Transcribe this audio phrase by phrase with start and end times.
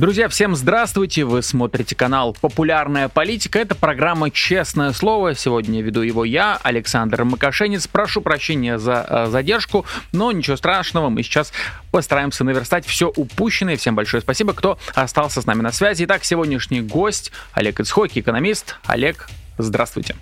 [0.00, 1.24] Друзья, всем здравствуйте!
[1.24, 3.58] Вы смотрите канал «Популярная политика».
[3.58, 5.34] Это программа «Честное слово».
[5.34, 7.86] Сегодня веду его я, Александр Макашенец.
[7.86, 11.10] Прошу прощения за э, задержку, но ничего страшного.
[11.10, 11.52] Мы сейчас
[11.92, 13.76] постараемся наверстать все упущенное.
[13.76, 16.04] Всем большое спасибо, кто остался с нами на связи.
[16.04, 18.76] Итак, сегодняшний гость Олег Ицхоки, экономист.
[18.86, 20.16] Олег, здравствуйте.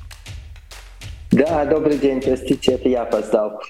[1.30, 3.62] Да, добрый день, простите, это я опоздал.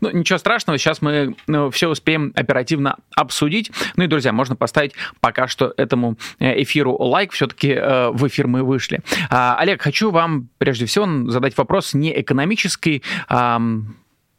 [0.00, 3.70] Ну, ничего страшного, сейчас мы ну, все успеем оперативно обсудить.
[3.96, 8.46] Ну и, друзья, можно поставить пока что этому э, эфиру лайк, все-таки э, в эфир
[8.46, 9.00] мы вышли.
[9.30, 13.60] А, Олег, хочу вам прежде всего задать вопрос не экономический, а,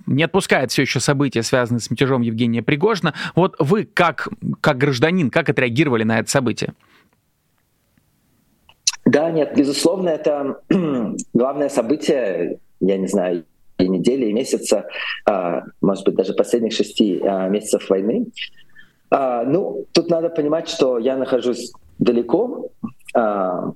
[0.05, 3.13] не отпускает все еще события, связанные с мятежом Евгения Пригожина.
[3.35, 4.29] Вот вы как,
[4.61, 6.73] как гражданин, как отреагировали на это событие?
[9.05, 10.61] Да, нет, безусловно, это
[11.33, 13.45] главное событие, я не знаю,
[13.77, 14.85] и недели, и месяца,
[15.25, 18.27] а, может быть, даже последних шести а, месяцев войны.
[19.09, 22.69] А, ну, тут надо понимать, что я нахожусь далеко,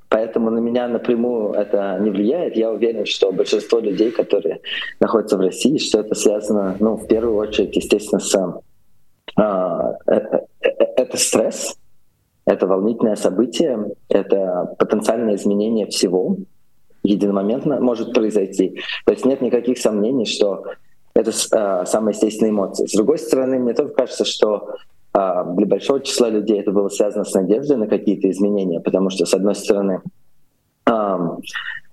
[0.10, 2.56] поэтому на меня напрямую это не влияет.
[2.56, 4.60] Я уверен, что большинство людей, которые
[5.00, 9.42] находятся в России, что это связано, ну, в первую очередь, естественно, с э,
[10.06, 10.14] э,
[10.62, 11.76] э, это стресс,
[12.46, 16.38] это волнительное событие, это потенциальное изменение всего,
[17.04, 18.82] единомоментно может произойти.
[19.06, 20.64] То есть нет никаких сомнений, что
[21.14, 22.88] это э, самая естественная эмоция.
[22.88, 24.76] С другой стороны, мне тоже кажется, что
[25.14, 29.26] э, для большого числа людей это было связано с надеждой на какие-то изменения, потому что,
[29.26, 30.02] с одной стороны,
[30.86, 31.18] э,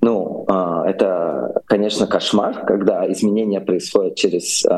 [0.01, 4.69] ну, э, это, конечно, кошмар, когда изменения происходят через э,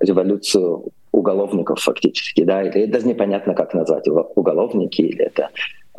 [0.00, 5.50] революцию уголовников фактически, да, или даже непонятно, как назвать уголовники, или это а,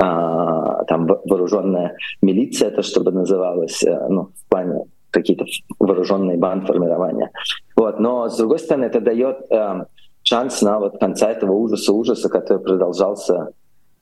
[0.02, 5.44] там вооруженная милиция, это чтобы называлось, э, ну, в плане какие-то
[5.78, 7.30] вооруженные бандформирования.
[7.76, 8.00] Вот.
[8.00, 9.84] Но, с другой стороны, это дает э,
[10.22, 13.50] шанс на вот конца этого ужаса, ужаса, который продолжался,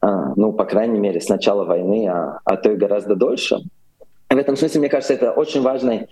[0.02, 3.58] э, ну, по крайней мере, с начала войны, а, а то и гораздо дольше.
[4.28, 6.06] В этом смысле, мне кажется, это очень важный э,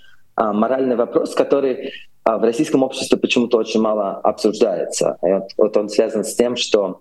[0.53, 1.91] моральный вопрос, который э,
[2.25, 5.17] в российском обществе почему-то очень мало обсуждается.
[5.23, 7.01] И вот, вот он связан с тем, что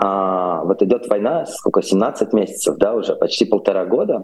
[0.00, 4.22] а, вот идет война, сколько, 17 месяцев, да, уже почти полтора года.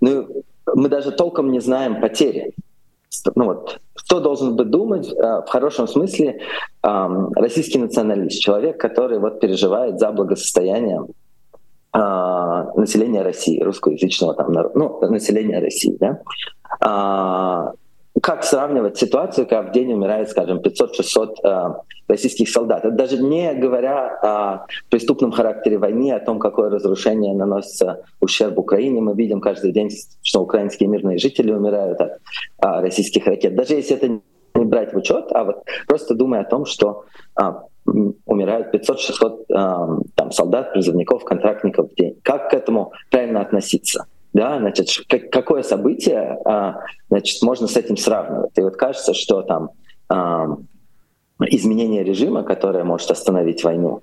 [0.00, 0.28] Ну,
[0.72, 2.54] мы даже толком не знаем потери.
[3.34, 6.40] Ну вот, кто должен бы думать а, в хорошем смысле
[6.82, 11.02] а, российский националист, человек, который вот переживает за благосостояние
[11.90, 16.20] а, населения России, русскоязычного там народа, ну, населения России, да,
[16.80, 17.72] а,
[18.22, 21.74] как сравнивать ситуацию, когда в день умирает, скажем, 500-600 э,
[22.08, 22.84] российских солдат?
[22.84, 29.00] Это даже не говоря о преступном характере войны, о том, какое разрушение наносится ущерб Украине.
[29.00, 29.90] Мы видим каждый день,
[30.22, 32.16] что украинские мирные жители умирают от э,
[32.60, 33.54] российских ракет.
[33.54, 37.04] Даже если это не брать в учет, а вот просто думая о том, что
[37.40, 37.52] э,
[38.24, 42.18] умирают 500-600 э, там, солдат, призывников, контрактников в день.
[42.22, 44.06] Как к этому правильно относиться?
[44.36, 48.50] да, значит, как, какое событие, а, значит, можно с этим сравнивать.
[48.56, 49.70] И вот кажется, что там
[50.10, 50.58] а,
[51.40, 54.00] изменение режима, которое может остановить войну,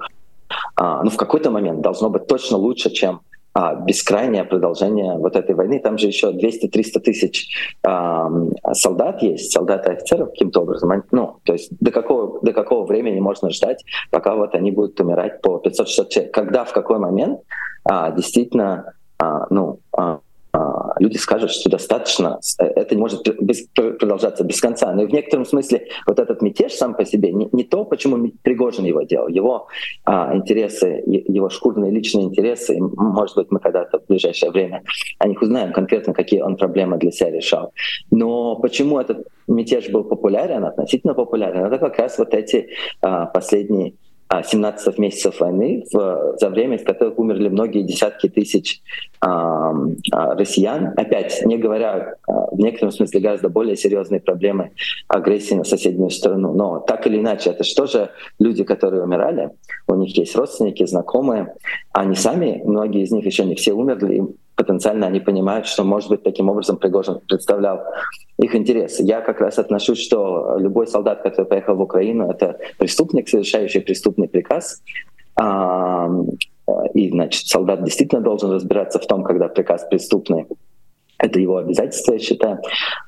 [0.75, 3.21] а, ну, в какой-то момент должно быть точно лучше, чем
[3.53, 5.79] а, бескрайнее продолжение вот этой войны.
[5.79, 8.29] Там же еще 200-300 тысяч а,
[8.73, 11.03] солдат есть, солдат и офицеров каким-то образом.
[11.11, 15.41] Ну, то есть до какого, до какого времени можно ждать, пока вот они будут умирать
[15.41, 16.33] по 500-600 человек?
[16.33, 17.41] Когда, в какой момент
[17.83, 20.19] а, действительно а, ну, а,
[20.99, 24.93] люди скажут, что достаточно, э, это не может без, продолжаться без конца.
[24.93, 28.31] Но и в некотором смысле вот этот мятеж сам по себе не, не то, почему
[28.41, 29.67] Пригожин его делал, его
[30.05, 34.83] а, интересы, его шкурные личные интересы, может быть, мы когда-то в ближайшее время
[35.19, 37.73] о них узнаем конкретно, какие он проблемы для себя решал.
[38.11, 42.69] Но почему этот мятеж был популярен, относительно популярен, это как раз вот эти
[43.01, 43.93] а, последние
[44.41, 48.81] 17 а, месяцев войны, в, за время, в которых умерли многие десятки тысяч
[49.19, 49.74] а,
[50.12, 50.94] россиян.
[50.97, 54.71] Опять, не говоря в некотором смысле гораздо более серьезные проблемы
[55.07, 56.53] агрессии на соседнюю страну.
[56.53, 58.09] Но так или иначе, это что же
[58.39, 59.51] люди, которые умирали,
[59.88, 61.53] у них есть родственники, знакомые,
[61.91, 64.24] они сами, многие из них еще не все умерли,
[64.56, 67.81] потенциально они понимают, что, может быть, таким образом Пригожин представлял
[68.44, 69.04] их интересы.
[69.04, 74.28] Я как раз отношусь, что любой солдат, который поехал в Украину, это преступник, совершающий преступный
[74.28, 74.81] приказ.
[76.94, 80.45] И, значит, солдат действительно должен разбираться в том, когда приказ преступный.
[81.18, 82.60] это его обязательство, я считаю.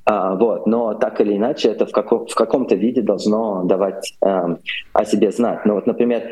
[0.06, 0.68] А, вот.
[0.68, 4.58] Но так или иначе, это в, каком, в каком-то виде должно давать а,
[4.94, 5.66] о себе знать.
[5.66, 6.24] Ну вот, например,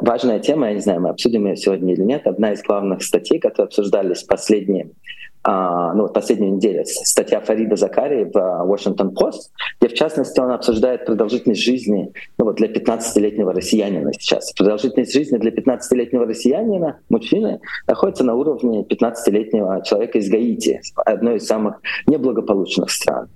[0.00, 3.38] важная тема, я не знаю, мы обсудим ее сегодня или нет, одна из главных статей,
[3.38, 9.50] которые обсуждались последние а, ну, последнюю неделю, статья Фарида Закари в а, Washington Post,
[9.80, 14.52] где, в частности, он обсуждает продолжительность жизни ну, вот для 15-летнего россиянина сейчас.
[14.52, 21.46] Продолжительность жизни для 15-летнего россиянина, мужчины, находится на уровне 15-летнего человека из Гаити, одной из
[21.46, 23.28] самых неблагополучных стран.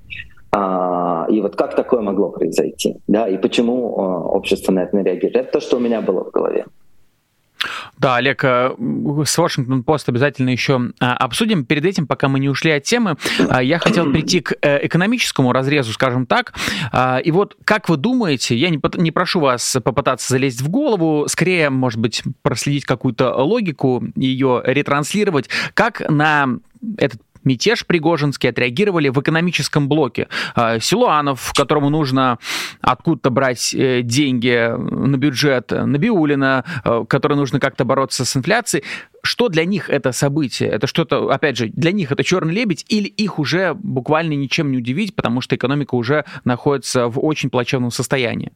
[0.53, 2.99] А, и вот как такое могло произойти?
[3.09, 5.37] Да, и почему а, общество на это не реагирует?
[5.37, 6.67] Это то, что у меня было в голове.
[7.99, 8.71] Да, Олег, э,
[9.25, 11.65] с Washington Post обязательно еще а, обсудим.
[11.65, 13.17] Перед этим, пока мы не ушли от темы,
[13.49, 16.55] а, я хотел прийти к э, экономическому разрезу, скажем так.
[16.93, 21.71] А, и вот как вы думаете, я не, прошу вас попытаться залезть в голову, скорее,
[21.71, 26.59] может быть, проследить какую-то логику, ее ретранслировать, как на
[26.99, 30.29] этот мятеж Пригожинский отреагировали в экономическом блоке.
[30.55, 32.39] А, Силуанов, которому нужно
[32.81, 38.85] откуда-то брать э, деньги на бюджет, Набиулина, э, которой нужно как-то бороться с инфляцией.
[39.23, 40.69] Что для них это событие?
[40.69, 44.79] Это что-то, опять же, для них это черный лебедь или их уже буквально ничем не
[44.79, 48.53] удивить, потому что экономика уже находится в очень плачевном состоянии?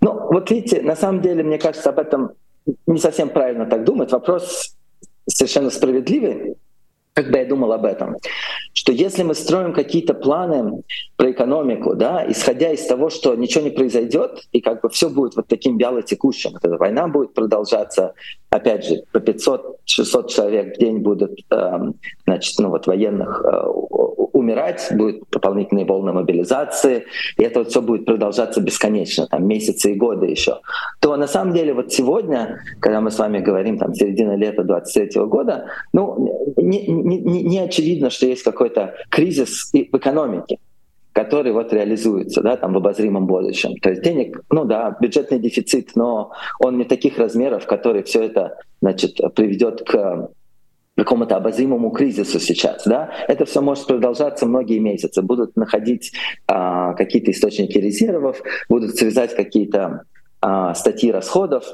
[0.00, 2.30] Ну, вот видите, на самом деле, мне кажется, об этом
[2.86, 4.12] не совсем правильно так думать.
[4.12, 4.76] Вопрос
[5.28, 6.56] совершенно справедливый
[7.22, 8.16] когда я думал об этом,
[8.72, 10.82] что если мы строим какие-то планы
[11.16, 15.34] про экономику, да, исходя из того, что ничего не произойдет, и как бы все будет
[15.34, 18.14] вот таким вяло текущим, эта война будет продолжаться,
[18.50, 21.78] опять же, по 500-600 человек в день будут, э,
[22.24, 23.66] значит, ну вот военных э,
[24.48, 27.04] умирать, будет дополнительные волны мобилизации,
[27.36, 30.60] и это вот все будет продолжаться бесконечно, там месяцы и годы еще,
[31.00, 35.24] то на самом деле вот сегодня, когда мы с вами говорим, там, середина лета 23
[35.24, 40.58] года, ну, не, не, не очевидно, что есть какой-то кризис в экономике
[41.14, 43.74] который вот реализуется да, там в обозримом будущем.
[43.82, 46.30] То есть денег, ну да, бюджетный дефицит, но
[46.60, 50.30] он не таких размеров, который все это значит, приведет к
[50.98, 52.82] какому-то обозримому кризису сейчас.
[52.84, 53.10] Да?
[53.28, 55.22] Это все может продолжаться многие месяцы.
[55.22, 56.12] Будут находить
[56.48, 60.02] а, какие-то источники резервов, будут срезать какие-то
[60.40, 61.64] а, статьи расходов,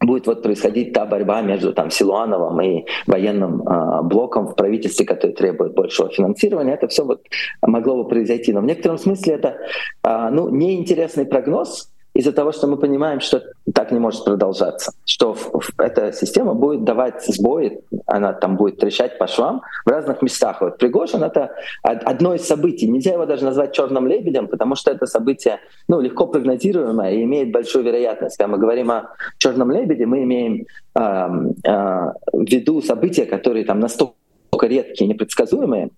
[0.00, 5.32] будет вот происходить та борьба между там Силуановым и военным э, блоком в правительстве, который
[5.32, 6.72] требует большего финансирования.
[6.72, 7.20] Это все вот
[7.60, 8.52] могло бы произойти.
[8.52, 9.58] Но в некотором смысле это
[10.02, 11.89] э, ну, неинтересный прогноз,
[12.20, 13.42] из-за того, что мы понимаем, что
[13.74, 15.36] так не может продолжаться, что
[15.78, 20.60] эта система будет давать сбои, она там будет трещать по швам в разных местах.
[20.60, 22.88] Вот Пригожин— это одно из событий.
[22.88, 27.52] Нельзя его даже назвать черным лебедем, потому что это событие ну, легко прогнозируемое и имеет
[27.52, 28.36] большую вероятность.
[28.36, 29.08] Когда мы говорим о
[29.38, 34.14] черном лебеде, мы имеем э, э, в виду события, которые там настолько
[34.60, 35.90] редкие непредсказуемые,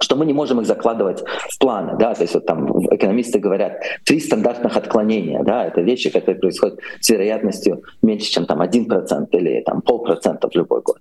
[0.00, 3.80] что мы не можем их закладывать в планы, да, то есть вот там экономисты говорят
[4.04, 9.34] три стандартных отклонения, да, это вещи, которые происходят с вероятностью меньше, чем там один процент
[9.34, 10.98] или там полпроцента в любой год,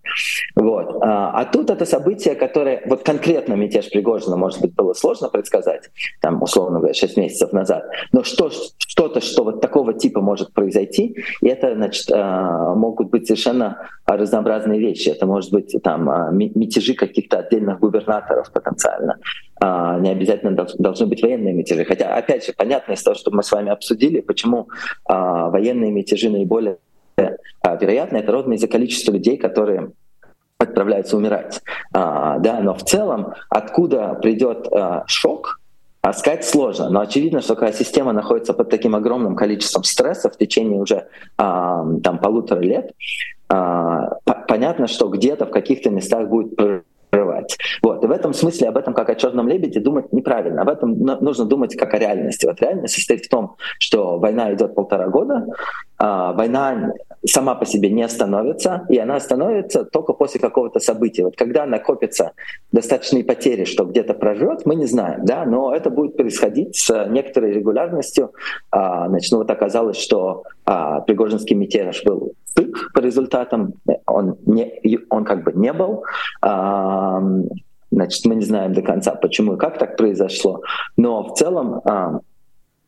[0.56, 0.98] вот.
[1.02, 5.90] А, а тут это событие, которое вот конкретно мятеж Пригожина, может быть, было сложно предсказать,
[6.22, 7.84] там условно говоря, 6 месяцев назад,
[8.14, 13.28] но что что-то, что вот такого типа может произойти, и это, значит, а, могут быть
[13.28, 19.20] совершенно разнообразные вещи, это может быть там а, мятежи каких-то отдельных губернаторов потенциально потенциально.
[19.60, 21.86] А, не обязательно должны быть военные мятежи.
[21.86, 24.70] Хотя, опять же, понятно из того, что мы с вами обсудили, почему
[25.06, 26.78] а, военные мятежи наиболее
[27.18, 29.92] а, вероятны, это ровно из-за количества людей, которые
[30.58, 31.62] отправляются умирать.
[31.94, 35.62] А, да, но в целом, откуда придет а, шок,
[36.02, 40.38] а сказать сложно, но очевидно, что когда система находится под таким огромным количеством стресса в
[40.38, 41.08] течение уже
[41.38, 42.92] а, там полутора лет,
[43.48, 44.18] а,
[44.48, 46.54] понятно, что где-то в каких-то местах будет
[47.16, 47.58] скрывать.
[47.82, 48.04] Вот.
[48.04, 50.62] И в этом смысле об этом как о черном лебеде думать неправильно.
[50.62, 52.46] Об этом нужно думать как о реальности.
[52.46, 55.46] Вот реальность состоит в том, что война идет полтора года,
[55.98, 56.92] а война
[57.26, 61.24] сама по себе не остановится, и она остановится только после какого-то события.
[61.24, 62.34] Вот когда накопятся
[62.72, 67.52] достаточные потери, что где-то проживет, мы не знаем, да, но это будет происходить с некоторой
[67.52, 68.32] регулярностью.
[68.72, 73.74] А, значит, ну вот оказалось, что а, Пригожинский мятеж был стык по результатам,
[74.06, 76.04] он, не, он как бы не был.
[76.42, 77.22] А,
[77.92, 80.62] значит, мы не знаем до конца, почему и как так произошло.
[80.98, 82.20] Но в целом а,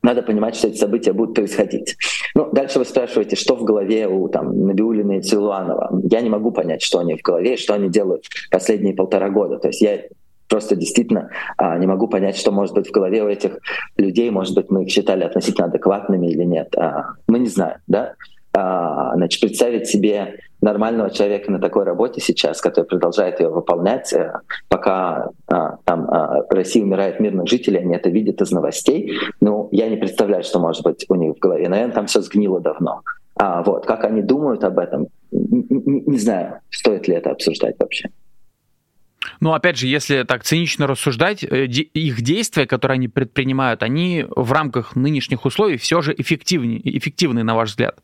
[0.02, 1.98] надо понимать, что эти события будут происходить.
[2.34, 6.02] Ну, дальше вы спрашиваете, что в голове у там, Набиулина и Цилуанова.
[6.10, 9.58] Я не могу понять, что они в голове что они делают последние полтора года.
[9.58, 10.00] То есть я
[10.48, 13.60] просто действительно а, не могу понять, что может быть в голове у этих
[13.98, 14.30] людей.
[14.30, 16.74] Может быть, мы их считали относительно адекватными или нет.
[16.78, 18.14] А, мы не знаем, да?
[18.54, 24.40] А, значит, представить себе нормального человека на такой работе сейчас, который продолжает ее выполнять, э,
[24.70, 29.20] пока а, там а, Россия умирает мирных жителей, они это видят из новостей.
[29.40, 31.70] Ну, я не представляю, что может быть у них в голове.
[31.70, 33.02] Наверное, там все сгнило давно.
[33.36, 38.10] А вот как они думают об этом, не, не знаю, стоит ли это обсуждать вообще.
[39.40, 44.52] Ну, опять же, если так цинично рассуждать, э, их действия, которые они предпринимают, они в
[44.52, 48.00] рамках нынешних условий все же эффективнее, эффективны, на ваш взгляд?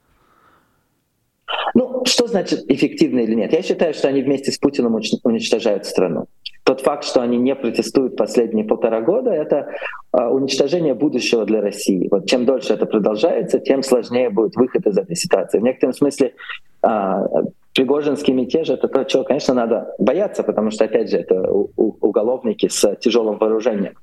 [1.73, 3.53] Ну, что значит эффективно или нет?
[3.53, 6.27] Я считаю, что они вместе с Путиным уничтожают страну.
[6.63, 9.67] Тот факт, что они не протестуют последние полтора года, это
[10.11, 12.07] а, уничтожение будущего для России.
[12.09, 15.59] Вот чем дольше это продолжается, тем сложнее будет выход из этой ситуации.
[15.59, 16.33] В некотором смысле
[16.81, 17.27] а,
[17.73, 22.95] Пригожинский мятеж— это то, чего, конечно, надо бояться, потому что, опять же, это уголовники с
[22.95, 23.95] тяжелым вооружением.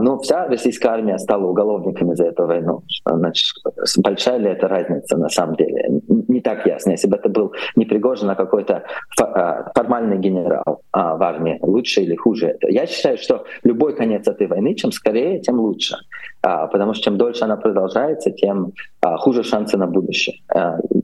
[0.00, 2.82] Ну, вся российская армия стала уголовниками за эту войну.
[3.04, 3.54] Значит,
[3.98, 6.00] большая ли это разница на самом деле?
[6.28, 6.92] Не так ясно.
[6.92, 8.84] Если бы это был не Пригожин, а какой-то
[9.20, 12.68] а, формальный генерал а, в армии, лучше или хуже это?
[12.70, 15.96] Я считаю, что любой конец этой войны, чем скорее, тем лучше.
[16.42, 18.72] А, потому что чем дольше она продолжается, тем
[19.18, 20.36] хуже шансы на будущее.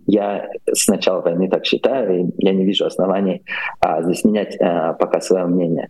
[0.06, 3.42] Я с начала войны так считаю, и я не вижу оснований
[4.02, 4.56] здесь менять
[4.98, 5.88] пока свое мнение.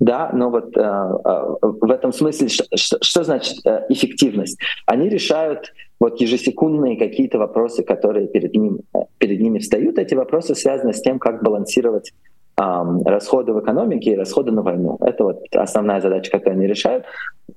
[0.00, 4.58] Да, но вот э, э, в этом смысле что, что, что значит э, эффективность?
[4.86, 9.98] Они решают вот ежесекундные какие-то вопросы, которые перед, ним, э, перед ними встают.
[9.98, 12.12] Эти вопросы связаны с тем, как балансировать
[12.56, 14.98] расходы в экономике и расходы на войну.
[15.00, 17.06] Это вот основная задача, которую они решают.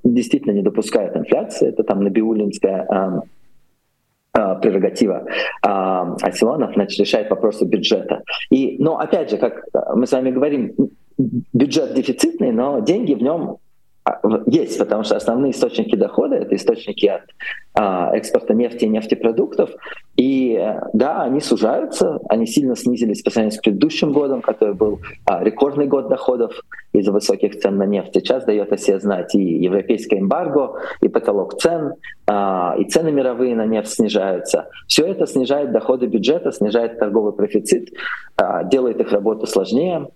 [0.02, 1.68] Действительно не допускают инфляции.
[1.68, 2.88] Это там набиулинская
[4.34, 5.26] э, прерогатива
[5.62, 8.24] а, Асилонов, значит, решает вопросы бюджета.
[8.50, 10.74] И, но опять же, как мы с вами говорим,
[11.18, 13.58] бюджет дефицитный, но деньги в нем
[14.06, 17.22] а, есть, потому что основные источники дохода— это источники от
[17.74, 19.70] а, экспорта нефти и нефтепродуктов.
[20.18, 20.60] И
[20.94, 25.88] да, они сужаются, они сильно снизились по сравнению с предыдущим годом, который был а, рекордный
[25.88, 26.54] год доходов
[26.92, 28.12] из-за высоких цен на нефть.
[28.14, 31.94] Сейчас дает о себе знать и европейское эмбарго, и потолок цен,
[32.28, 34.68] а, и цены мировые на нефть снижаются.
[34.88, 37.90] Все это снижает доходы бюджета, снижает торговый профицит,
[38.36, 40.10] а, делает их работу сложнее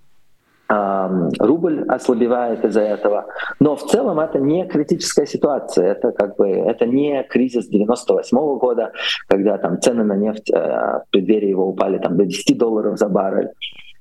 [0.70, 3.28] рубль ослабевает из-за этого.
[3.60, 5.92] Но в целом это не критическая ситуация.
[5.92, 8.92] Это как бы это не кризис 98 -го года,
[9.28, 13.08] когда там цены на нефть э, в преддверии его упали там, до 10 долларов за
[13.08, 13.50] баррель.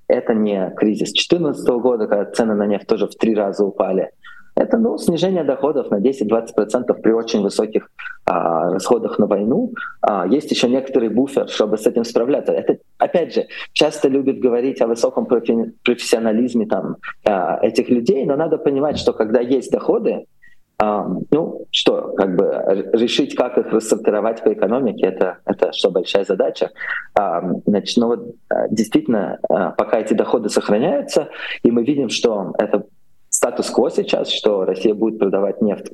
[0.08, 4.10] Это не кризис 2014 года, когда цены на нефть тоже в три раза упали.
[4.56, 7.90] Это ну, снижение доходов на 10-20% при очень высоких
[8.24, 9.72] а, расходах на войну.
[10.00, 12.52] А, есть еще некоторый буфер, чтобы с этим справляться.
[12.52, 18.56] Это, опять же, часто любят говорить о высоком профессионализме там, а, этих людей, но надо
[18.56, 20.24] понимать, что когда есть доходы,
[20.78, 26.24] а, ну что, как бы решить, как их рассортировать по экономике, это, это что, большая
[26.24, 26.70] задача.
[27.14, 31.28] А, значит, ну вот а, действительно, а, пока эти доходы сохраняются,
[31.62, 32.84] и мы видим, что это
[33.36, 35.92] статус-кво сейчас, что Россия будет продавать нефть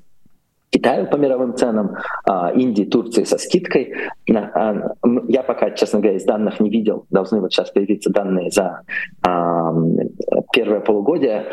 [0.73, 3.93] Китаю по мировым ценам, а, Индии, Турции со скидкой.
[4.35, 4.95] А,
[5.29, 7.05] я пока, честно говоря, из данных не видел.
[7.11, 8.81] Должны вот сейчас появиться данные за
[9.23, 9.75] а,
[10.51, 11.45] первое полугодие,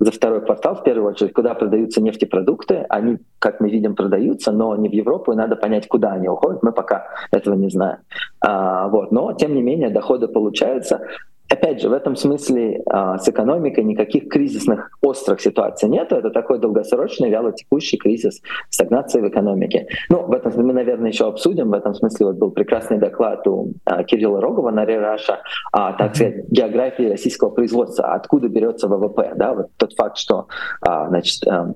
[0.00, 2.84] за второй квартал в первую очередь, куда продаются нефтепродукты.
[2.88, 6.64] Они, как мы видим, продаются, но не в Европу, и надо понять, куда они уходят.
[6.64, 7.98] Мы пока этого не знаем.
[8.42, 9.12] Вот.
[9.12, 11.06] Но, тем не менее, доходы получаются.
[11.48, 16.12] Опять же, в этом смысле а, с экономикой никаких кризисных острых ситуаций нет.
[16.12, 19.86] Это такой долгосрочный, вялотекущий кризис стагнации в экономике.
[20.08, 21.70] Ну, в этом смысле мы, наверное, еще обсудим.
[21.70, 25.40] В этом смысле вот был прекрасный доклад у а, Кирилла Рогова на Рераша,
[25.72, 29.32] а, так сказать, географии российского производства, откуда берется ВВП.
[29.36, 29.54] Да?
[29.54, 30.48] Вот тот факт, что
[30.80, 31.72] а, значит, а,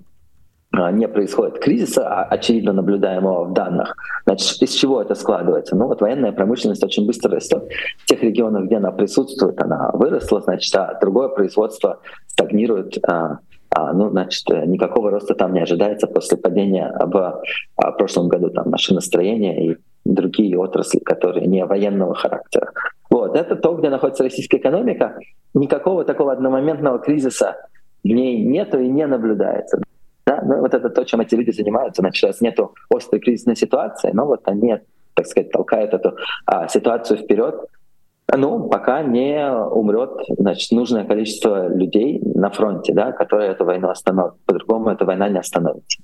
[0.88, 3.96] не происходит кризиса, а очевидно наблюдаемого в данных.
[4.24, 5.76] Значит, из чего это складывается?
[5.76, 7.64] Ну вот военная промышленность очень быстро растет.
[7.98, 12.96] В тех регионах, где она присутствует, она выросла, значит, а другое производство стагнирует.
[13.06, 13.38] А,
[13.70, 17.42] а, ну, значит, никакого роста там не ожидается после падения в
[17.76, 22.72] а, прошлом году там машиностроения и другие отрасли, которые не военного характера.
[23.10, 25.18] Вот, это то, где находится российская экономика.
[25.54, 27.56] Никакого такого одномоментного кризиса
[28.02, 29.80] в ней нету и не наблюдается.
[30.30, 30.42] Да?
[30.44, 32.02] Ну, вот это то, чем эти люди занимаются.
[32.02, 34.76] Значит, сейчас нету острой кризисной ситуации, но вот они,
[35.14, 37.56] так сказать, толкают эту а, ситуацию вперед.
[38.32, 44.34] Ну, пока не умрет значит, нужное количество людей на фронте, да, которые эту войну остановят.
[44.46, 46.00] По-другому эта война не остановится.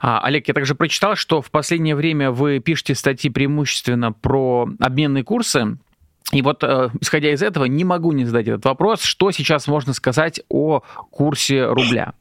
[0.00, 5.24] А, Олег, я также прочитал, что в последнее время вы пишете статьи преимущественно про обменные
[5.24, 5.76] курсы.
[6.32, 9.02] И вот, э, исходя из этого, не могу не задать этот вопрос.
[9.02, 12.14] Что сейчас можно сказать о курсе рубля?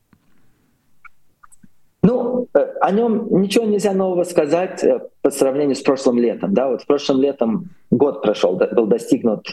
[2.04, 4.86] Ну, о нем ничего нельзя нового сказать
[5.22, 6.54] по сравнению с прошлым летом.
[6.54, 9.48] Да, вот в прошлом летом год прошел, был достигнут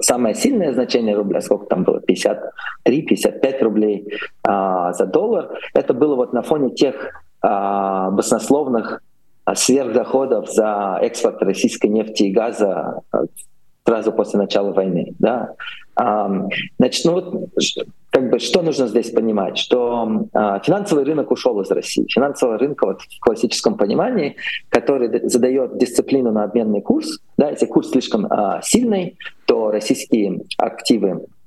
[0.00, 2.00] самое сильное значение рубля, сколько там было,
[2.86, 4.12] 53-55 рублей
[4.42, 6.94] а, за доллар, это было вот на фоне тех
[7.40, 9.02] а, баснословных
[9.44, 13.24] а, сверхдоходов за экспорт российской нефти и газа а,
[13.84, 15.14] сразу после начала войны.
[15.18, 15.54] Да?
[16.78, 17.50] Значит, ну вот
[18.10, 19.58] как бы что нужно здесь понимать?
[19.58, 22.06] Что э, финансовый рынок ушел из России.
[22.08, 24.36] Финансовый рынок вот, в классическом понимании,
[24.70, 31.10] который задает дисциплину на обменный курс, да, если курс слишком э, сильный, то российские активы
[31.10, 31.37] а,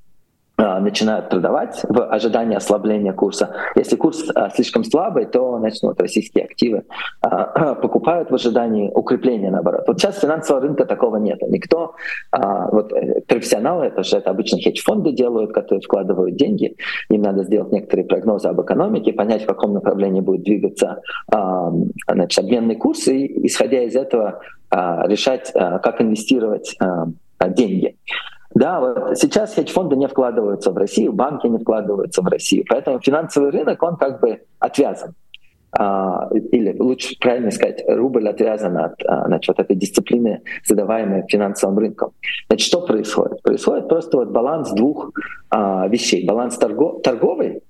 [0.80, 3.56] начинают продавать в ожидании ослабления курса.
[3.76, 6.84] Если курс а, слишком слабый, то начнут российские активы
[7.22, 9.84] а, покупают в ожидании укрепления, наоборот.
[9.88, 11.42] Вот сейчас финансового рынка такого нет.
[11.48, 11.96] Никто,
[12.32, 16.76] вот э, профессионалы, это же это обычно хедж-фонды делают, которые вкладывают деньги.
[17.10, 21.02] Им надо сделать некоторые прогнозы об экономике, понять, в каком направлении будет двигаться
[22.08, 24.42] значит, обменный курс, и исходя из этого
[24.72, 26.78] решать, как инвестировать
[27.50, 27.96] деньги.
[28.54, 33.52] Да, вот сейчас хедж-фонды не вкладываются в Россию, банки не вкладываются в Россию, поэтому финансовый
[33.52, 35.16] рынок, он как бы отвязан.
[35.74, 42.12] А, или лучше правильно сказать, рубль отвязан от а, значит, этой дисциплины, задаваемой финансовым рынком.
[42.48, 43.42] Значит, что происходит?
[43.42, 45.12] Происходит просто вот баланс двух
[45.50, 46.26] а, вещей.
[46.26, 47.62] Баланс торго- торговый,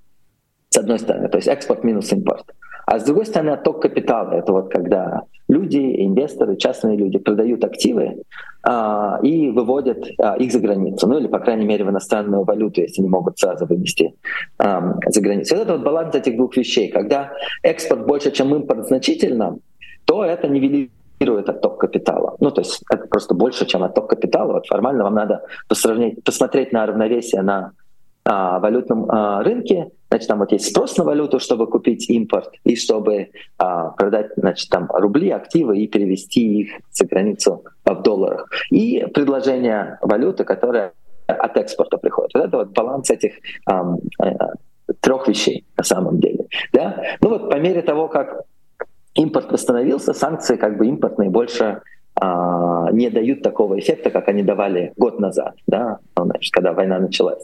[0.70, 2.46] с одной стороны, то есть экспорт минус импорт.
[2.86, 4.34] А с другой стороны, отток капитала.
[4.34, 8.24] Это вот когда люди, инвесторы, частные люди продают активы
[8.64, 11.08] а, и выводят а, их за границу.
[11.08, 14.16] Ну или, по крайней мере, в иностранную валюту, если не могут сразу вывести
[14.58, 15.56] а, за границу.
[15.56, 16.90] Вот это вот баланс этих двух вещей.
[16.90, 17.32] Когда
[17.64, 19.58] экспорт больше, чем импорт значительно,
[20.06, 22.36] то это нивелирует отток капитала.
[22.40, 24.54] Ну, то есть это просто больше, чем отток капитала.
[24.54, 27.72] Вот формально вам надо посмотреть на равновесие на
[28.32, 32.78] а, валютном а, рынке, значит, там вот есть спрос на валюту, чтобы купить импорт и
[32.78, 38.50] чтобы а, продать, значит, там рубли, активы и перевести их за границу в долларах.
[38.70, 40.94] И предложение валюты, которая
[41.28, 42.32] от экспорта приходит.
[42.34, 43.34] Вот это вот баланс этих
[43.66, 43.98] а,
[45.02, 46.46] трех вещей на самом деле.
[46.72, 47.04] Да?
[47.20, 48.44] Ну вот по мере того, как
[49.14, 51.82] импорт восстановился, санкции как бы импортные больше
[52.92, 57.43] не дают такого эффекта, как они давали год назад, да, значит, когда война началась.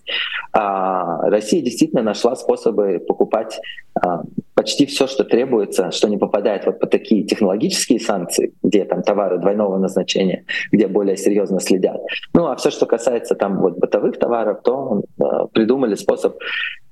[0.54, 3.60] А Россия действительно нашла способы покупать
[3.95, 4.21] а,
[4.54, 9.38] почти все, что требуется, что не попадает вот под такие технологические санкции, где там товары
[9.38, 12.01] двойного назначения, где более серьезно следят.
[12.34, 16.38] Ну а все, что касается там вот бытовых товаров, то а, придумали способ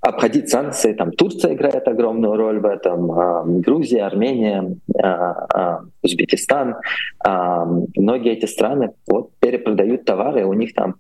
[0.06, 0.94] обходить санкции.
[0.94, 6.76] Там Турция играет огромную роль в этом, а, Грузия, Армения, а, а, Узбекистан.
[7.26, 10.96] Многие эти страны вот перепродают товары, у них там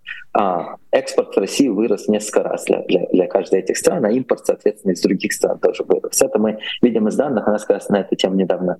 [0.91, 4.93] экспорт в Россию вырос несколько раз для, для, для каждой этих стран, а импорт, соответственно,
[4.93, 6.19] из других стран тоже вырос.
[6.21, 8.77] Это мы видим из данных, у нас как раз на эту тему недавно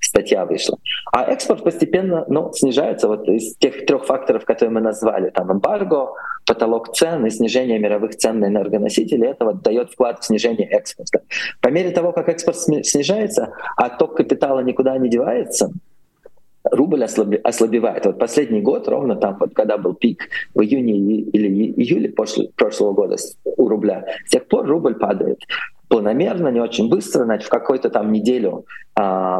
[0.00, 0.78] статья вышла.
[1.12, 6.10] А экспорт постепенно ну, снижается вот из тех трех факторов, которые мы назвали, там эмбарго,
[6.46, 11.22] потолок цен и снижение мировых цен на энергоносители, это вот дает вклад в снижение экспорта.
[11.60, 15.70] По мере того, как экспорт снижается, а ток капитала никуда не девается,
[16.64, 18.06] рубль ослабевает.
[18.06, 22.10] Вот последний год, ровно там, вот, когда был пик в июне или июле
[22.56, 25.38] прошлого года у рубля, с тех пор рубль падает
[25.90, 28.64] планомерно, не очень быстро, значит, в какую-то там неделю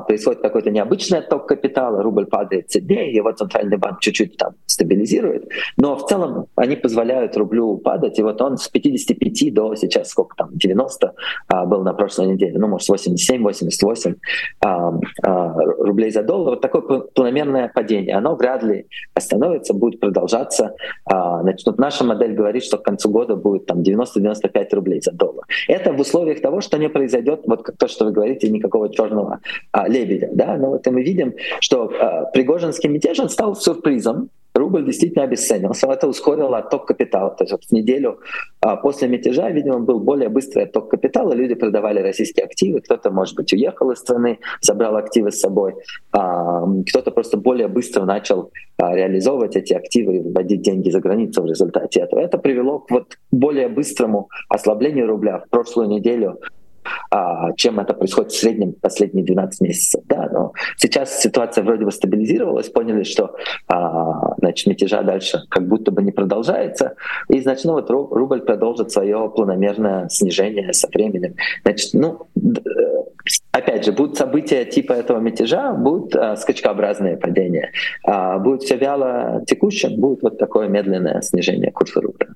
[0.07, 5.97] происходит какой-то необычный отток капитала, рубль падает сильнее, его центральный банк чуть-чуть там стабилизирует, но
[5.97, 10.51] в целом они позволяют рублю падать, и вот он с 55 до сейчас сколько там,
[10.53, 11.15] 90
[11.49, 14.17] а, был на прошлой неделе, ну, может, 87-88
[14.61, 14.93] а,
[15.23, 16.51] а, рублей за доллар.
[16.51, 20.75] Вот такое планомерное падение, оно вряд ли остановится, будет продолжаться.
[21.05, 25.13] А, значит, вот наша модель говорит, что к концу года будет там 90-95 рублей за
[25.13, 25.45] доллар.
[25.69, 29.41] Это в условиях того, что не произойдет, вот как то, что вы говорите, никакого черного
[29.73, 30.29] а, лебедя.
[30.33, 30.57] Да?
[30.57, 35.87] Но вот мы видим, что а, Пригожинский мятеж он стал сюрпризом, рубль действительно обесценился.
[35.87, 37.31] Это ускорило отток капитала.
[37.31, 38.19] То есть вот в неделю
[38.61, 41.33] а, после мятежа, видимо, был более быстрый отток капитала.
[41.33, 42.81] Люди продавали российские активы.
[42.81, 45.75] Кто-то, может быть, уехал из страны, забрал активы с собой.
[46.13, 51.43] А, кто-то просто более быстро начал а, реализовывать эти активы и выводить деньги за границу
[51.43, 52.21] в результате этого.
[52.21, 55.39] Это привело к вот более быстрому ослаблению рубля.
[55.39, 56.41] В прошлую неделю
[57.57, 60.03] чем это происходит в среднем последние 12 месяцев.
[60.07, 63.35] Да, но сейчас ситуация вроде бы стабилизировалась, поняли, что
[63.67, 66.95] а, значит, мятежа дальше как будто бы не продолжается,
[67.29, 71.35] и значит, ну, вот рубль продолжит свое планомерное снижение со временем.
[71.63, 73.01] Значит, ну, э,
[73.53, 77.73] опять же, будут события типа этого мятежа, будут а, скачкообразные падения,
[78.05, 82.29] а, будет все вяло текущим, будет вот такое медленное снижение курса рубля.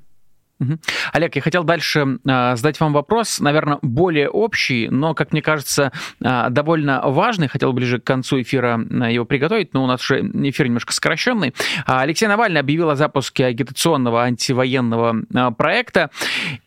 [1.13, 5.93] Олег, я хотел дальше э, задать вам вопрос, наверное, более общий, но, как мне кажется,
[6.21, 7.49] э, довольно важный.
[7.49, 11.55] Хотел ближе к концу эфира э, его приготовить, но у нас уже эфир немножко сокращенный.
[11.87, 16.11] Алексей Навальный объявил о запуске агитационного антивоенного э, проекта,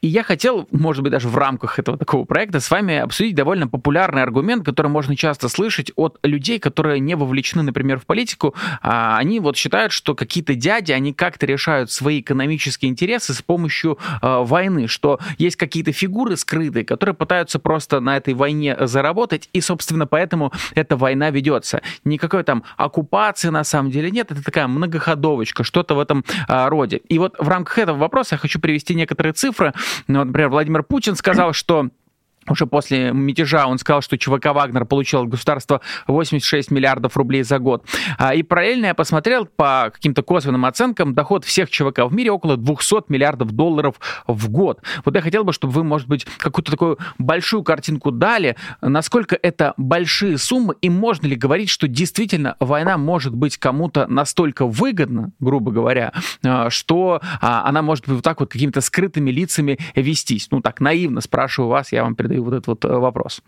[0.02, 3.68] и я хотел, может быть, даже в рамках этого такого проекта с вами обсудить довольно
[3.68, 8.56] популярный аргумент, который можно часто слышать от людей, которые не вовлечены, например, в политику.
[8.82, 13.87] А они вот считают, что какие-то дяди, они как-то решают свои экономические интересы с помощью
[13.96, 19.50] помощью э, войны, что есть какие-то фигуры скрытые, которые пытаются просто на этой войне заработать,
[19.54, 21.82] и, собственно, поэтому эта война ведется.
[22.04, 26.98] Никакой там оккупации на самом деле нет, это такая многоходовочка, что-то в этом э, роде.
[26.98, 29.74] И вот в рамках этого вопроса я хочу привести некоторые цифры.
[30.08, 31.90] Ну, например, Владимир Путин сказал, что
[32.50, 37.60] уже после мятежа он сказал, что ЧВК «Вагнер» получил от государства 86 миллиардов рублей за
[37.60, 37.86] год.
[38.18, 42.58] А, и параллельно я посмотрел по каким-то косвенным оценкам, доход всех ЧВК в мире около
[42.58, 43.96] 200 миллиардов долларов
[44.28, 44.82] в год.
[45.06, 49.74] Вот я хотел бы, чтобы вы, может быть, какую-то такую большую картинку дали, насколько это
[49.78, 55.72] большие суммы, и можно ли говорить, что действительно война может быть кому-то настолько выгодна, грубо
[55.72, 60.48] говоря, а, что а, она может быть вот так вот какими-то скрытыми лицами вестись.
[60.52, 63.42] Ну, так наивно спрашиваю вас, я вам передаю вот этот вот э, вопрос.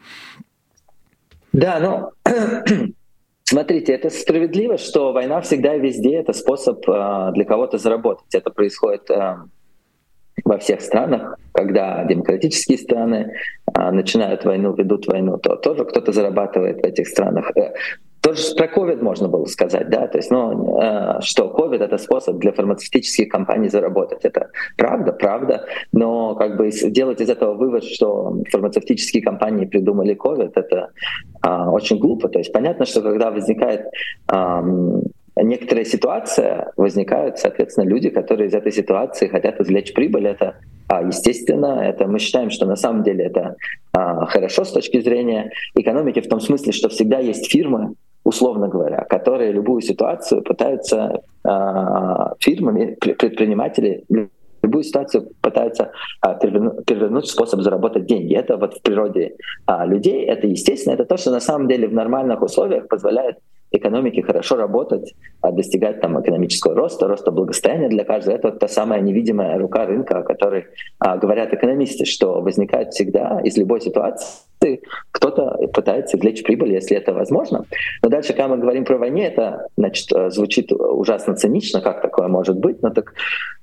[1.52, 2.12] Да, ну,
[3.44, 8.34] смотрите, это справедливо, что война всегда и везде это способ э, для кого-то заработать.
[8.34, 9.38] Это происходит э,
[10.46, 13.34] во всех странах, когда демократические страны
[13.76, 17.52] начинают войну, ведут войну, то тоже кто-то зарабатывает в этих странах.
[18.22, 22.38] Тоже про COVID можно было сказать, да, то есть, ну, э, что COVID— это способ
[22.38, 24.26] для фармацевтических компаний заработать.
[24.26, 30.52] Это правда, правда, но как бы делать из этого вывод, что фармацевтические компании придумали COVID,
[30.56, 30.90] это
[31.46, 32.28] э, очень глупо.
[32.28, 33.86] То есть понятно, что когда возникает
[34.32, 34.62] э,
[35.44, 40.28] некоторая ситуация, возникают, соответственно, люди, которые из этой ситуации хотят извлечь прибыль.
[40.28, 40.56] Это
[40.88, 43.56] а, естественно, это мы считаем, что на самом деле это
[43.94, 47.94] а, хорошо с точки зрения экономики в том смысле, что всегда есть фирмы,
[48.30, 51.50] условно говоря, которые любую ситуацию пытаются э,
[52.40, 54.04] фирмами, предприниматели
[54.62, 58.36] любую ситуацию пытаются а, перевернуть, способ заработать деньги.
[58.36, 61.94] Это вот в природе а, людей, это естественно, это то, что на самом деле в
[61.94, 63.38] нормальных условиях позволяет
[63.72, 68.36] экономике хорошо работать, а достигать там экономического роста, роста благосостояния для каждого.
[68.36, 70.66] Это та самая невидимая рука рынка, о которой
[71.00, 77.14] а, говорят экономисты, что возникает всегда из любой ситуации кто-то пытается извлечь прибыль, если это
[77.14, 77.66] возможно.
[78.04, 82.28] Но дальше, когда мы говорим про войне, это значит, э, звучит ужасно цинично, как такое
[82.28, 82.82] может быть.
[82.82, 83.14] Но так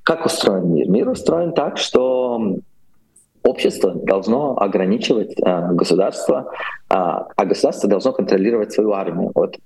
[0.03, 0.89] как устроен мир?
[0.89, 2.57] Мир устроен так, что
[3.47, 6.51] общество должно ограничивать э, государство,
[6.91, 9.31] э, а государство должно контролировать свою армию.
[9.35, 9.57] Вот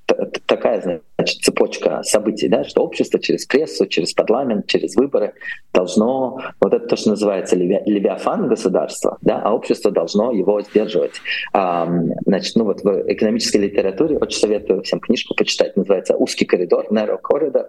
[0.47, 5.35] такая значит, цепочка событий, да, что общество через прессу, через парламент, через выборы
[5.73, 11.21] должно, вот это то, что называется левиафан государства, да, а общество должно его сдерживать.
[11.53, 11.89] А,
[12.27, 17.19] значит, ну вот в экономической литературе очень советую всем книжку почитать, называется «Узкий коридор», «Narrow
[17.21, 17.67] Corridor»,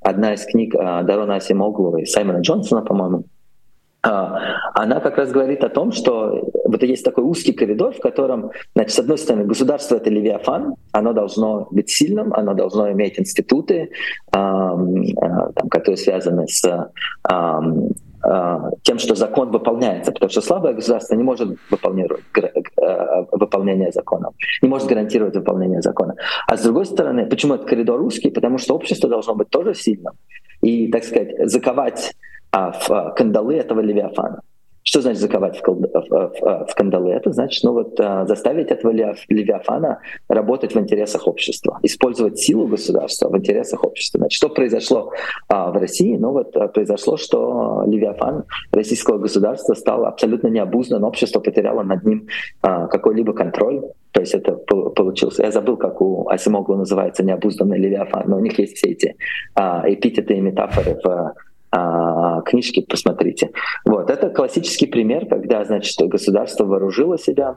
[0.00, 3.24] одна из книг а, Дарона Асимоглу и Саймона Джонсона, по-моему,
[4.02, 8.92] она как раз говорит о том, что вот есть такой узкий коридор, в котором, значит,
[8.92, 13.90] с одной стороны, государство— это левиафан, оно должно быть сильным, оно должно иметь институты,
[14.32, 16.90] а, там, которые связаны с
[18.82, 22.08] тем, что закон выполняется, потому что слабое государство не может выполнять
[23.32, 24.30] выполнение закона,
[24.62, 26.14] не может гарантировать выполнение закона.
[26.46, 28.30] А с другой стороны, почему этот коридор узкий?
[28.30, 30.14] Потому что общество должно быть тоже сильным.
[30.60, 32.14] И, так сказать, заковать
[32.52, 34.40] а, в а, кандалы этого левиафана.
[34.84, 37.12] Что значит заковать в, в, в, в кандалы?
[37.12, 43.38] Это значит ну вот, заставить этого левиафана работать в интересах общества, использовать силу государства в
[43.38, 44.18] интересах общества.
[44.18, 45.12] Значит, что произошло
[45.48, 46.16] а, в России?
[46.16, 52.26] Ну вот произошло, что левиафан российского государства стал абсолютно необуздан, общество потеряло над ним
[52.60, 53.82] а, какой-либо контроль.
[54.10, 55.44] То есть это получился.
[55.44, 59.16] Я забыл, как у Асимоглу называется необузданный левиафан, но у них есть все эти
[59.54, 61.34] а, эпитеты и метафоры в
[62.44, 63.50] книжки посмотрите.
[63.84, 67.56] Вот, это классический пример, когда, значит, государство вооружило себя,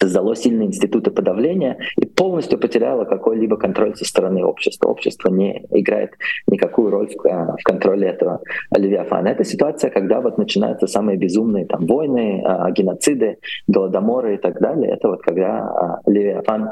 [0.00, 4.88] создало сильные институты подавления и полностью потеряло какой-либо контроль со стороны общества.
[4.88, 6.12] Общество не играет
[6.46, 8.40] никакую роль в, а, в контроле этого
[8.76, 9.28] Левиафана.
[9.28, 14.92] Это ситуация, когда вот начинаются самые безумные там войны, а, геноциды, голодоморы и так далее.
[14.92, 16.70] Это вот когда Левиафан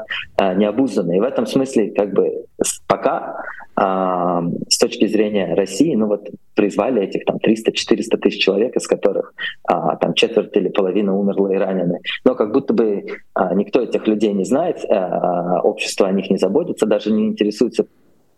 [0.55, 1.17] необузданный.
[1.17, 2.45] И в этом смысле как бы
[2.87, 3.43] пока а,
[3.77, 9.95] с точки зрения России, ну вот призвали этих там 300-400 тысяч человек, из которых а,
[9.97, 11.99] там четверть или половина умерла и ранены.
[12.25, 16.37] Но как будто бы а, никто этих людей не знает, а, общество о них не
[16.37, 17.85] заботится, даже не интересуется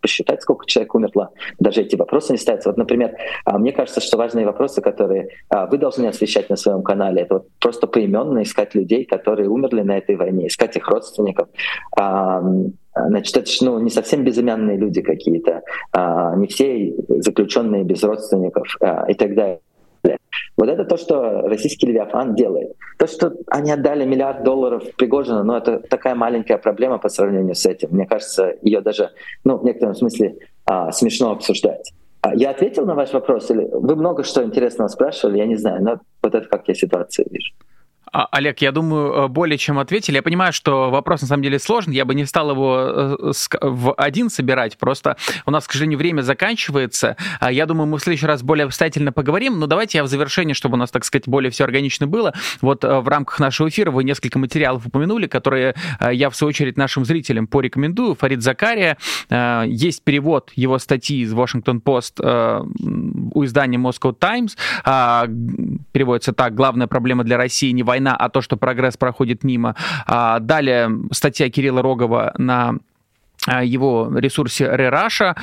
[0.00, 1.30] посчитать, сколько человек умерло.
[1.58, 2.70] Даже эти вопросы не ставятся.
[2.70, 6.82] Вот, например, а, мне кажется, что важные вопросы, которые а, вы должны освещать на своем
[6.82, 11.48] канале, это вот просто поименно искать людей, которые умерли на этой войне, искать их родственников.
[12.94, 15.62] Значит, это ну, не совсем безымянные люди какие-то,
[16.36, 18.66] не все заключенные без родственников
[19.08, 19.60] и так далее.
[20.56, 22.72] Вот это то, что российский Левиафан делает.
[22.98, 27.64] То, что они отдали миллиард долларов Пригожину, ну, это такая маленькая проблема по сравнению с
[27.64, 27.88] этим.
[27.92, 29.10] Мне кажется, ее даже,
[29.44, 31.92] ну, в некотором смысле а, смешно обсуждать.
[32.20, 33.50] А я ответил на ваш вопрос?
[33.50, 37.26] Или вы много что интересного спрашивали, я не знаю, но вот это как я ситуацию
[37.30, 37.54] вижу.
[38.12, 40.16] А, Олег, я думаю, э, более чем ответили.
[40.16, 41.94] Я понимаю, что вопрос на самом деле сложный.
[41.94, 44.76] Я бы не стал его э, в один собирать.
[44.78, 47.16] Просто у нас, к сожалению, время заканчивается.
[47.38, 49.58] А, я думаю, мы в следующий раз более обстоятельно поговорим.
[49.58, 52.34] Но давайте я в завершении, чтобы у нас, так сказать, более все органично было.
[52.60, 56.76] Вот э, в рамках нашего эфира вы несколько материалов упомянули, которые я, в свою очередь,
[56.76, 58.14] нашим зрителям порекомендую.
[58.14, 58.96] Фарид Закария.
[59.66, 62.20] Есть перевод его статьи из Washington Post
[63.34, 64.56] у издания Moscow Times.
[64.84, 65.26] А,
[65.92, 66.54] переводится так.
[66.54, 69.74] Главная проблема для России не война, а то, что прогресс проходит мимо.
[70.06, 72.76] А, далее статья Кирилла Рогова на
[73.46, 75.34] а, его ресурсе Рераша,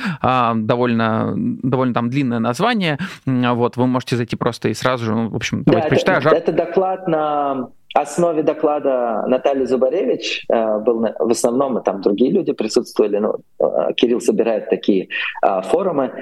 [0.54, 5.36] довольно, довольно там длинное название, вот, вы можете зайти просто и сразу же, ну, в
[5.36, 6.20] общем, давайте да, прочитаю.
[6.20, 12.30] Это, это доклад на основе доклада Натальи Зубаревич э, был в основном, и там другие
[12.30, 15.08] люди присутствовали, ну, э, Кирилл собирает такие
[15.42, 16.12] э, форумы,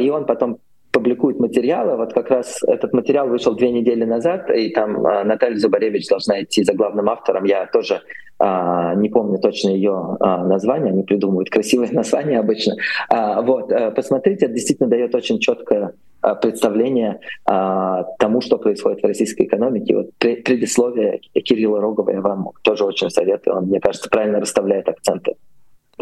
[0.00, 0.58] и он потом
[0.90, 1.96] публикует материалы.
[1.96, 6.64] Вот как раз этот материал вышел две недели назад, и там Наталья Зубаревич должна идти
[6.64, 7.44] за главным автором.
[7.44, 8.02] Я тоже
[8.40, 12.74] не помню точно ее название, они придумывают красивые названия обычно.
[13.10, 15.92] Вот, посмотрите, это действительно дает очень четкое
[16.34, 19.96] представление а, тому, что происходит в российской экономике.
[19.96, 23.56] Вот предисловие Кирилла Рогова я вам тоже очень советую.
[23.56, 25.34] Он, мне кажется, правильно расставляет акценты.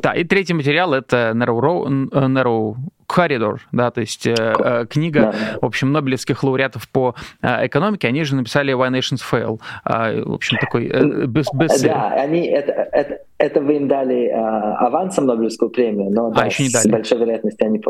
[0.02, 2.76] Да, и третий материал— это Narrow, Narrow
[3.08, 5.58] Corridor, да, то есть э, э, книга, да.
[5.60, 10.34] в общем, нобелевских лауреатов по э, экономике, они же написали Why Nations Fail, э, в
[10.34, 11.82] общем, такой э, без, без...
[11.82, 13.15] Да, они, это, это,
[13.46, 16.82] это вы им дали э, авансом Нобелевскую премию, но а, да, еще не дали.
[16.82, 17.82] с большой вероятностью они,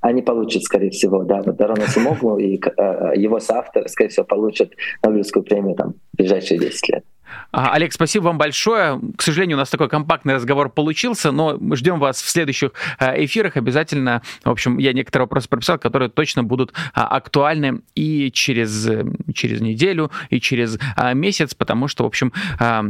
[0.00, 4.72] они получат, скорее всего, да, вот Дарона Симоглу и э, его соавтор, скорее всего, получат
[5.02, 7.04] Нобелевскую премию там в ближайшие 10 лет.
[7.50, 9.00] Олег, спасибо вам большое.
[9.16, 13.56] К сожалению, у нас такой компактный разговор получился, но ждем вас в следующих э, эфирах.
[13.56, 19.04] Обязательно, в общем, я некоторые вопросы прописал, которые точно будут а, актуальны и через, э,
[19.34, 22.84] через неделю, и через а, месяц, потому что, в общем, а,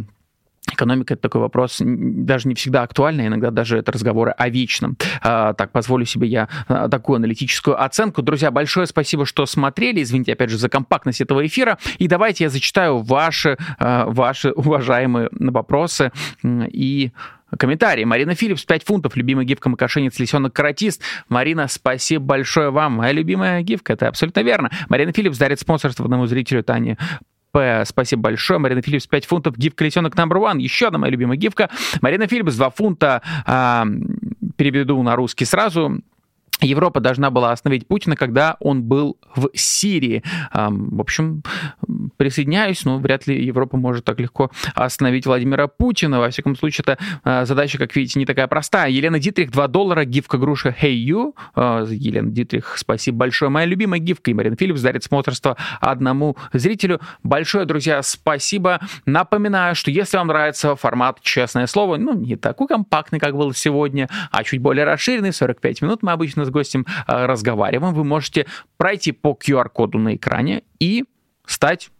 [0.72, 4.96] Экономика— это такой вопрос даже не всегда актуальный, иногда даже это разговоры о вечном.
[5.22, 8.22] А, так, позволю себе я а, такую аналитическую оценку.
[8.22, 10.02] Друзья, большое спасибо, что смотрели.
[10.02, 11.78] Извините, опять же, за компактность этого эфира.
[11.98, 17.12] И давайте я зачитаю ваши, а, ваши уважаемые вопросы и
[17.58, 18.04] комментарии.
[18.04, 21.02] Марина Филлипс, 5 фунтов, любимая гифка Макашинец, лисенок каратист.
[21.28, 22.92] Марина, спасибо большое вам.
[22.94, 24.70] Моя любимая гифка, это абсолютно верно.
[24.88, 26.96] Марина Филлипс дарит спонсорство одному зрителю Тане
[27.52, 27.84] П.
[27.84, 28.58] Спасибо большое.
[28.58, 29.56] Марина Филлипс, 5 фунтов.
[29.56, 30.60] Гифка лисенок номер one.
[30.60, 31.70] Еще одна моя любимая гифка.
[32.00, 33.22] Марина Филлипс, 2 фунта.
[33.46, 33.86] А,
[34.56, 36.00] переведу на русский сразу.
[36.62, 40.22] Европа должна была остановить Путина, когда он был в Сирии.
[40.52, 41.42] В общем,
[42.16, 46.20] присоединяюсь, но вряд ли Европа может так легко остановить Владимира Путина.
[46.20, 48.90] Во всяком случае, это а, задача, как видите, не такая простая.
[48.90, 51.34] Елена Дитрих, 2 доллара, гифка груша Hey You.
[51.54, 53.50] А, Елена Дитрих, спасибо большое.
[53.50, 54.30] Моя любимая гифка.
[54.30, 57.00] И Марин Филлипс дарит спонсорство одному зрителю.
[57.22, 58.80] Большое, друзья, спасибо.
[59.06, 64.08] Напоминаю, что если вам нравится формат «Честное слово», ну, не такой компактный, как был сегодня,
[64.30, 69.32] а чуть более расширенный, 45 минут мы обычно гостем э, разговариваем, вы можете пройти по
[69.32, 71.04] QR-коду на экране и
[71.46, 71.90] стать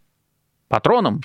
[0.69, 1.21] патроном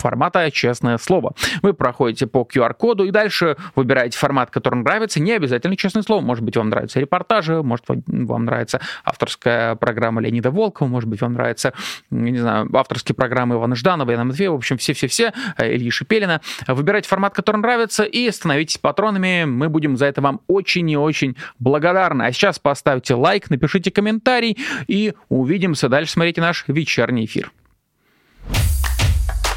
[0.00, 1.34] формата «Честное слово».
[1.62, 5.20] Вы проходите по QR-коду и дальше выбираете формат, который нравится.
[5.20, 6.20] Не обязательно «Честное слово».
[6.20, 11.34] Может быть, вам нравятся репортажи, может, вам нравится авторская программа Леонида Волкова, может быть, вам
[11.34, 11.72] нравятся,
[12.10, 16.40] не знаю, авторские программы Ивана Жданова, Яна Матвеева, в общем, все-все-все, э, Ильи Шипелина.
[16.66, 19.44] Выбирайте формат, который нравится, и становитесь патронами.
[19.44, 22.22] Мы будем за это вам очень и очень благодарны.
[22.22, 25.88] А сейчас поставьте лайк, напишите комментарий, и увидимся.
[25.88, 27.52] Дальше смотрите наш вечерний эфир.